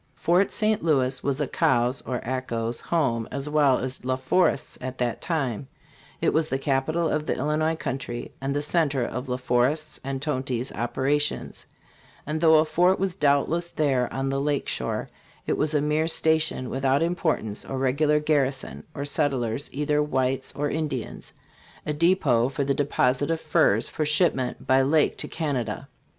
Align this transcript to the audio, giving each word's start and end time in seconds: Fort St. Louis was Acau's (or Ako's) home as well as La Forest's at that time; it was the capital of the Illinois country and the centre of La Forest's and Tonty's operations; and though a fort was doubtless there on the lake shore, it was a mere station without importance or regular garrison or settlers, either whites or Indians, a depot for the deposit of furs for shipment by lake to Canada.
Fort 0.15 0.51
St. 0.51 0.83
Louis 0.83 1.21
was 1.21 1.39
Acau's 1.39 2.01
(or 2.01 2.19
Ako's) 2.27 2.81
home 2.81 3.27
as 3.29 3.47
well 3.47 3.77
as 3.77 4.03
La 4.03 4.15
Forest's 4.15 4.79
at 4.81 4.97
that 4.97 5.21
time; 5.21 5.67
it 6.21 6.33
was 6.33 6.49
the 6.49 6.57
capital 6.57 7.07
of 7.07 7.27
the 7.27 7.37
Illinois 7.37 7.75
country 7.75 8.31
and 8.41 8.55
the 8.55 8.63
centre 8.63 9.05
of 9.05 9.29
La 9.29 9.37
Forest's 9.37 9.99
and 10.03 10.19
Tonty's 10.19 10.71
operations; 10.71 11.67
and 12.25 12.41
though 12.41 12.55
a 12.55 12.65
fort 12.65 12.97
was 12.97 13.13
doubtless 13.13 13.69
there 13.69 14.11
on 14.11 14.29
the 14.29 14.41
lake 14.41 14.67
shore, 14.67 15.07
it 15.45 15.55
was 15.55 15.75
a 15.75 15.81
mere 15.81 16.07
station 16.07 16.71
without 16.71 17.03
importance 17.03 17.63
or 17.63 17.77
regular 17.77 18.19
garrison 18.19 18.83
or 18.95 19.05
settlers, 19.05 19.69
either 19.71 20.01
whites 20.01 20.51
or 20.55 20.67
Indians, 20.67 21.31
a 21.85 21.93
depot 21.93 22.49
for 22.49 22.63
the 22.63 22.73
deposit 22.73 23.29
of 23.29 23.39
furs 23.39 23.87
for 23.87 24.03
shipment 24.03 24.65
by 24.65 24.81
lake 24.81 25.15
to 25.19 25.27
Canada. 25.27 25.87